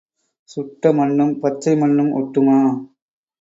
[0.49, 2.57] சுட்ட மண்ணும் பச்சை மண்ணும் ஒட்டுமா?